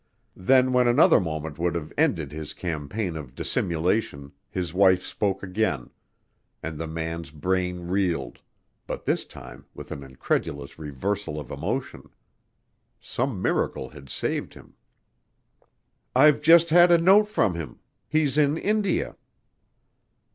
Then 0.41 0.73
when 0.73 0.87
another 0.87 1.19
moment 1.19 1.59
would 1.59 1.75
have 1.75 1.93
ended 1.95 2.31
his 2.31 2.55
campaign 2.55 3.15
of 3.15 3.35
dissimulation 3.35 4.31
his 4.49 4.73
wife 4.73 5.05
spoke 5.05 5.43
again, 5.43 5.91
and 6.63 6.79
the 6.79 6.87
man's 6.87 7.29
brain 7.29 7.81
reeled 7.87 8.39
but 8.87 9.05
this 9.05 9.25
time 9.25 9.67
with 9.75 9.91
an 9.91 10.01
incredulous 10.01 10.79
reversal 10.79 11.39
of 11.39 11.51
emotion. 11.51 12.09
Some 12.99 13.43
miracle 13.43 13.89
had 13.89 14.09
saved 14.09 14.55
him! 14.55 14.73
"I've 16.15 16.41
just 16.41 16.71
had 16.71 16.91
a 16.91 16.97
note 16.97 17.27
from 17.27 17.53
him. 17.53 17.77
He's 18.09 18.39
in 18.39 18.57
India." 18.57 19.15